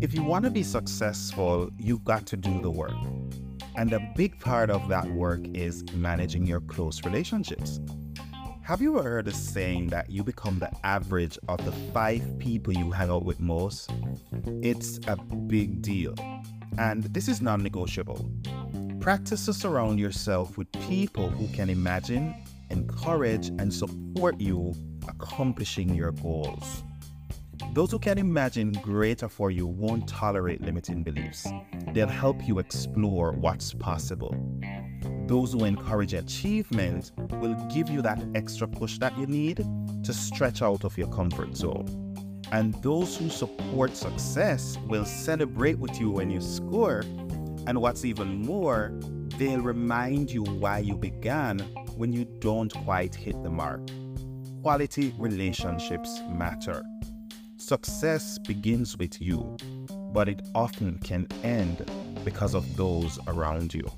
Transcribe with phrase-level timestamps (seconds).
[0.00, 2.92] If you want to be successful, you've got to do the work.
[3.76, 7.80] And a big part of that work is managing your close relationships.
[8.62, 12.72] Have you ever heard a saying that you become the average of the five people
[12.72, 13.90] you hang out with most?
[14.62, 16.14] It's a big deal.
[16.78, 18.30] And this is non negotiable.
[19.00, 22.34] Practice to surround yourself with people who can imagine,
[22.70, 24.74] encourage, and support you
[25.08, 26.82] accomplishing your goals.
[27.72, 31.46] Those who can imagine greater for you won't tolerate limiting beliefs.
[31.92, 34.34] They'll help you explore what's possible.
[35.26, 39.64] Those who encourage achievement will give you that extra push that you need
[40.04, 42.42] to stretch out of your comfort zone.
[42.52, 47.00] And those who support success will celebrate with you when you score.
[47.66, 48.92] And what's even more,
[49.38, 51.64] they'll remind you why you began
[51.96, 53.80] when you don't quite hit the mark.
[54.62, 56.82] Quality relationships matter.
[57.56, 59.56] Success begins with you,
[60.12, 61.90] but it often can end
[62.24, 63.90] because of those around you.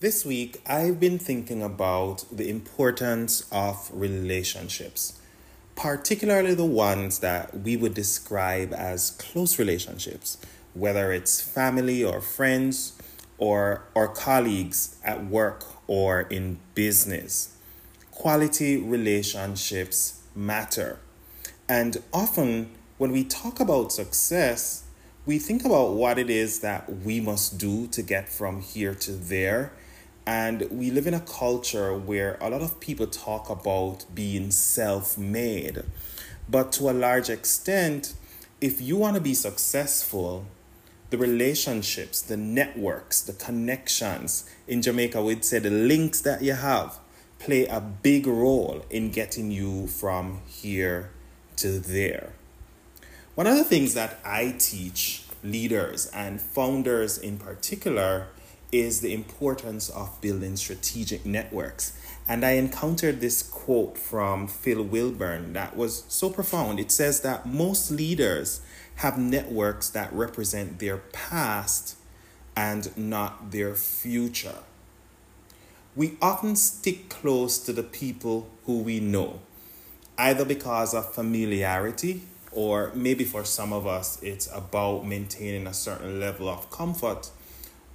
[0.00, 5.18] This week, I've been thinking about the importance of relationships,
[5.76, 10.38] particularly the ones that we would describe as close relationships,
[10.72, 12.92] whether it's family or friends
[13.38, 17.56] or, or colleagues at work or in business.
[18.10, 20.98] Quality relationships matter.
[21.68, 24.84] And often, when we talk about success,
[25.26, 29.12] we think about what it is that we must do to get from here to
[29.12, 29.72] there.
[30.26, 35.18] And we live in a culture where a lot of people talk about being self
[35.18, 35.82] made.
[36.48, 38.14] But to a large extent,
[38.60, 40.46] if you want to be successful,
[41.10, 44.50] the relationships, the networks, the connections.
[44.66, 46.98] In Jamaica, we'd say the links that you have
[47.38, 51.10] play a big role in getting you from here
[51.56, 52.32] to there.
[53.36, 58.28] One of the things that I teach leaders and founders in particular
[58.74, 61.96] is the importance of building strategic networks.
[62.26, 66.80] And I encountered this quote from Phil Willburn that was so profound.
[66.80, 68.62] It says that most leaders
[68.96, 71.96] have networks that represent their past
[72.56, 74.58] and not their future.
[75.94, 79.38] We often stick close to the people who we know,
[80.18, 86.18] either because of familiarity or maybe for some of us it's about maintaining a certain
[86.18, 87.30] level of comfort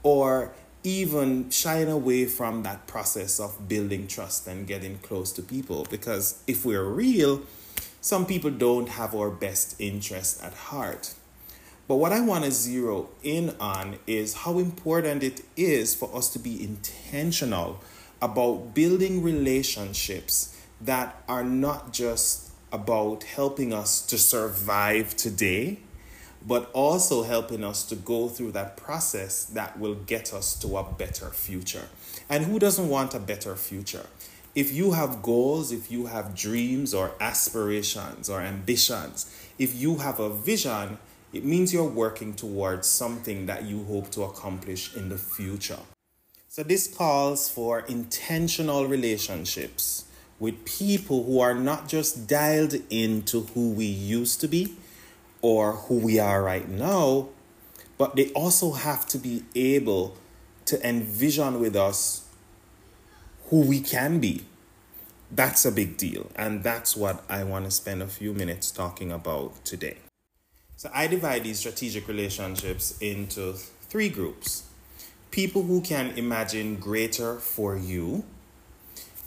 [0.04, 0.54] or
[0.84, 6.42] even shying away from that process of building trust and getting close to people because
[6.48, 7.42] if we're real
[8.02, 11.14] some people don't have our best interest at heart.
[11.88, 16.30] But what I want to zero in on is how important it is for us
[16.34, 17.84] to be intentional
[18.22, 25.80] about building relationships that are not just about helping us to survive today,
[26.46, 30.84] but also helping us to go through that process that will get us to a
[30.84, 31.88] better future.
[32.30, 34.06] And who doesn't want a better future?
[34.56, 40.20] if you have goals, if you have dreams or aspirations or ambitions, if you have
[40.20, 40.98] a vision,
[41.32, 45.80] it means you're working towards something that you hope to accomplish in the future.
[46.48, 50.06] So, this calls for intentional relationships
[50.40, 54.76] with people who are not just dialed into who we used to be
[55.42, 57.30] or who we are right now,
[57.98, 60.18] but they also have to be able
[60.66, 62.28] to envision with us
[63.46, 64.44] who we can be.
[65.32, 66.32] That's a big deal.
[66.36, 69.98] And that's what I want to spend a few minutes talking about today.
[70.76, 74.64] So I divide these strategic relationships into three groups
[75.32, 78.24] people who can imagine greater for you,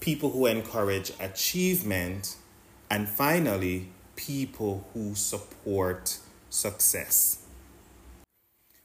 [0.01, 2.37] people who encourage achievement,
[2.91, 6.19] and finally, people who support
[6.51, 7.39] success.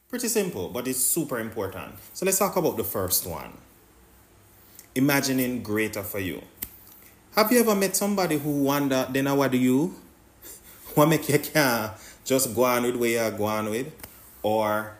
[0.08, 1.94] Pretty simple, but it's super important.
[2.14, 3.52] So let's talk about the first one
[4.94, 6.42] imagining greater for you.
[7.36, 9.94] Have you ever met somebody who wonder, then what do you?
[10.94, 11.90] What make you can
[12.24, 13.92] just go on with where you're going with?
[14.42, 14.96] Or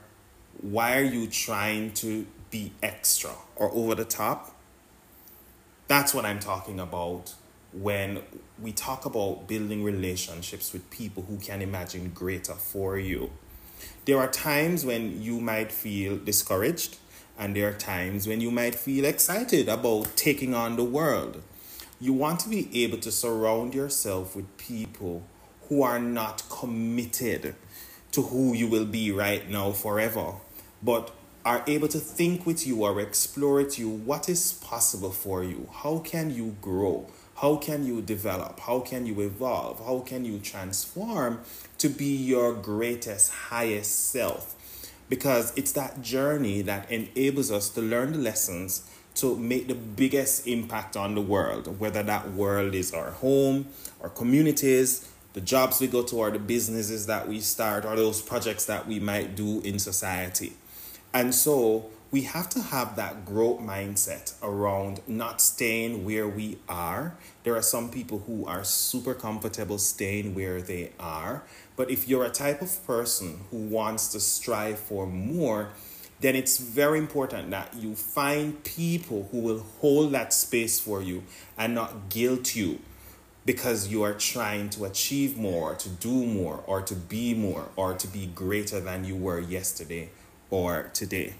[0.61, 4.55] why are you trying to be extra or over the top?
[5.89, 7.35] That's what I'm talking about
[7.73, 8.23] when
[8.61, 13.31] we talk about building relationships with people who can imagine greater for you.
[14.05, 16.97] There are times when you might feel discouraged
[17.39, 21.43] and there are times when you might feel excited about taking on the world.
[22.01, 25.25] You want to be able to surround yourself with people
[25.69, 27.55] who are not committed
[28.13, 30.35] to who you will be right now forever,
[30.83, 31.13] but
[31.45, 35.69] are able to think with you or explore with you what is possible for you.
[35.73, 37.09] How can you grow?
[37.41, 38.59] How can you develop?
[38.59, 39.79] How can you evolve?
[39.87, 41.41] How can you transform
[41.79, 44.57] to be your greatest, highest self?
[45.09, 50.49] Because it's that journey that enables us to learn the lessons to make the biggest
[50.49, 53.69] impact on the world, whether that world is our home,
[54.03, 58.21] our communities, the jobs we go to, or the businesses that we start, or those
[58.21, 60.55] projects that we might do in society.
[61.15, 67.15] And so we have to have that growth mindset around not staying where we are.
[67.45, 71.43] There are some people who are super comfortable staying where they are.
[71.77, 75.69] But if you're a type of person who wants to strive for more,
[76.21, 81.25] then it's very important that you find people who will hold that space for you
[81.59, 82.81] and not guilt you
[83.45, 87.95] because you are trying to achieve more, to do more, or to be more, or
[87.95, 90.11] to be greater than you were yesterday
[90.51, 91.35] or today.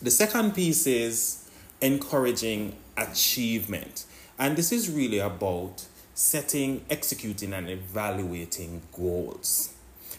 [0.00, 1.48] The second piece is
[1.80, 4.04] encouraging achievement.
[4.38, 9.74] And this is really about setting, executing, and evaluating goals.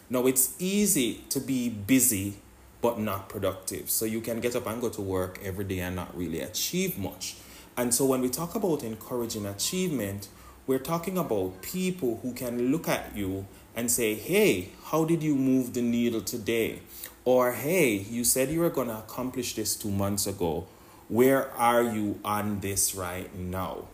[0.10, 2.36] Now, it's easy to be busy
[2.82, 3.90] but not productive.
[3.90, 6.98] So you can get up and go to work every day and not really achieve
[6.98, 7.38] much.
[7.78, 10.28] And so when we talk about encouraging achievement,
[10.68, 15.36] we're talking about people who can look at you and say, hey, how did you
[15.36, 16.82] move the needle today?
[17.30, 20.66] Or, hey, you said you were going to accomplish this two months ago.
[21.10, 23.86] Where are you on this right now?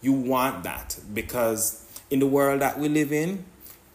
[0.00, 3.46] You want that because in the world that we live in,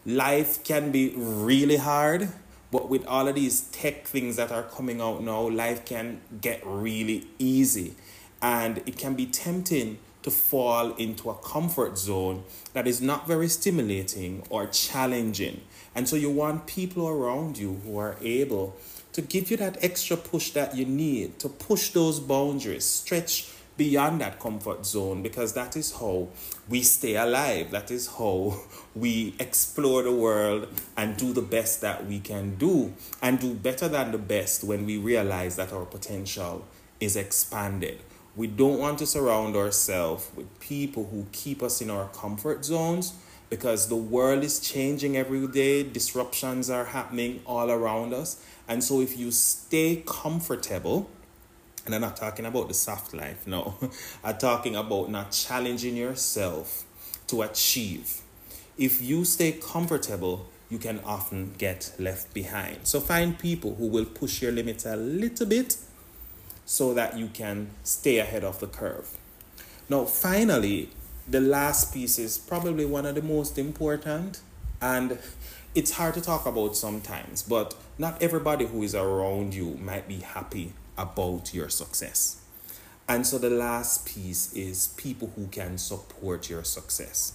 [0.04, 2.28] life can be really hard.
[2.70, 6.60] But with all of these tech things that are coming out now, life can get
[6.62, 7.94] really easy.
[8.42, 12.44] And it can be tempting to fall into a comfort zone
[12.74, 15.62] that is not very stimulating or challenging.
[15.94, 18.76] And so you want people around you who are able
[19.12, 24.20] to give you that extra push that you need to push those boundaries, stretch beyond
[24.20, 26.28] that comfort zone because that is how
[26.68, 27.70] we stay alive.
[27.70, 28.60] That is how
[28.94, 32.92] we explore the world and do the best that we can do
[33.22, 36.66] and do better than the best when we realize that our potential
[37.00, 38.00] is expanded.
[38.36, 43.14] We don't want to surround ourselves with people who keep us in our comfort zones
[43.50, 48.42] because the world is changing every day, disruptions are happening all around us.
[48.68, 51.10] And so, if you stay comfortable,
[51.84, 53.74] and I'm not talking about the soft life, no,
[54.24, 56.84] I'm talking about not challenging yourself
[57.26, 58.20] to achieve.
[58.78, 62.86] If you stay comfortable, you can often get left behind.
[62.86, 65.76] So, find people who will push your limits a little bit
[66.64, 69.18] so that you can stay ahead of the curve.
[69.88, 70.90] Now, finally,
[71.30, 74.40] the last piece is probably one of the most important
[74.82, 75.18] and
[75.74, 80.16] it's hard to talk about sometimes but not everybody who is around you might be
[80.16, 82.40] happy about your success.
[83.08, 87.32] And so the last piece is people who can support your success.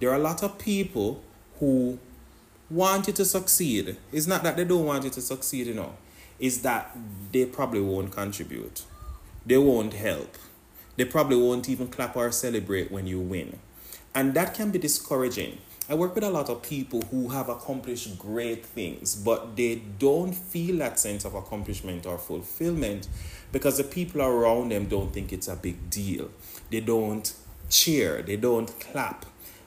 [0.00, 1.22] There are a lot of people
[1.58, 1.98] who
[2.70, 3.96] want you to succeed.
[4.12, 5.94] It's not that they don't want you to succeed you know.
[6.38, 6.96] It's that
[7.32, 8.82] they probably won't contribute.
[9.44, 10.36] They won't help
[10.98, 13.60] they probably won't even clap or celebrate when you win.
[14.16, 15.58] And that can be discouraging.
[15.88, 20.32] I work with a lot of people who have accomplished great things, but they don't
[20.34, 23.06] feel that sense of accomplishment or fulfillment
[23.52, 26.30] because the people around them don't think it's a big deal.
[26.68, 27.32] They don't
[27.70, 29.24] cheer, they don't clap.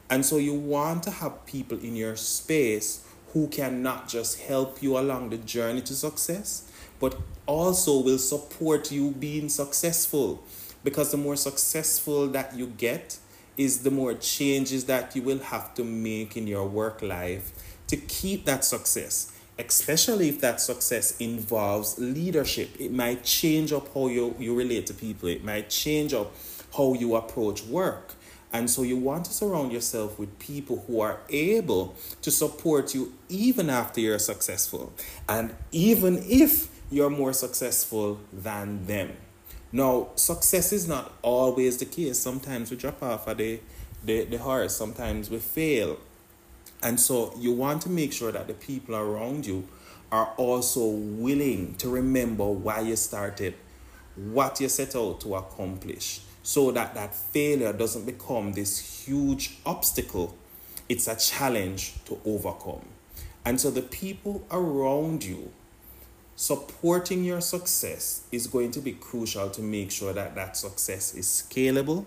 [0.09, 4.83] And so you want to have people in your space who can not just help
[4.83, 6.69] you along the journey to success,
[6.99, 10.43] but also will support you being successful
[10.83, 13.17] because the more successful that you get
[13.57, 17.51] is the more changes that you will have to make in your work life
[17.87, 19.31] to keep that success.
[19.59, 22.69] Especially if that success involves leadership.
[22.79, 25.29] It might change up how you, you relate to people.
[25.29, 26.33] It might change up
[26.75, 28.15] how you approach work.
[28.53, 33.13] And so you want to surround yourself with people who are able to support you
[33.29, 34.93] even after you're successful.
[35.29, 39.11] And even if you're more successful than them
[39.71, 42.19] now, success is not always the case.
[42.19, 43.61] Sometimes we drop off of the,
[44.03, 45.97] the, the horse, sometimes we fail.
[46.83, 49.67] And so you want to make sure that the people around you
[50.11, 53.53] are also willing to remember why you started,
[54.15, 60.35] what you set out to accomplish, so that that failure doesn't become this huge obstacle.
[60.89, 62.85] It's a challenge to overcome.
[63.45, 65.53] And so the people around you
[66.41, 71.27] supporting your success is going to be crucial to make sure that that success is
[71.27, 72.03] scalable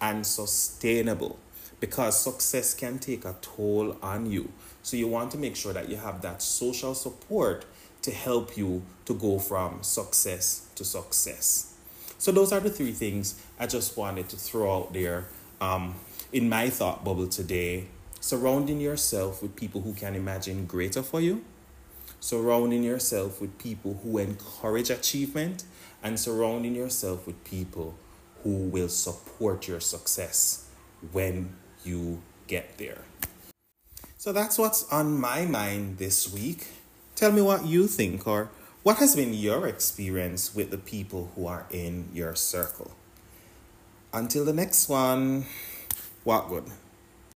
[0.00, 1.38] and sustainable
[1.78, 4.50] because success can take a toll on you.
[4.82, 7.64] So you want to make sure that you have that social support
[8.02, 11.72] to help you to go from success to success.
[12.18, 15.26] So, those are the three things I just wanted to throw out there
[15.60, 15.94] um,
[16.32, 17.86] in my thought bubble today.
[18.18, 21.44] Surrounding yourself with people who can imagine greater for you,
[22.26, 25.62] surrounding yourself with people who encourage achievement,
[26.02, 27.94] and surrounding yourself with people
[28.42, 30.68] who will support your success
[31.12, 31.54] when
[31.84, 33.02] you get there.
[34.18, 36.66] So that's what's on my mind this week.
[37.14, 38.50] Tell me what you think or
[38.82, 42.90] what has been your experience with the people who are in your circle.
[44.12, 45.46] Until the next one,
[46.24, 46.64] walk good.